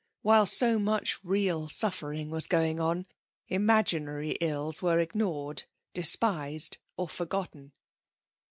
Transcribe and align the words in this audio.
While 0.23 0.47
so 0.47 0.79
much 0.79 1.23
real 1.23 1.69
suffering 1.69 2.31
was 2.31 2.47
going 2.47 2.79
on, 2.79 3.05
imaginary 3.49 4.31
ills 4.41 4.81
were 4.81 4.97
ignored, 4.99 5.65
despised 5.93 6.79
or 6.97 7.07
forgotten. 7.07 7.71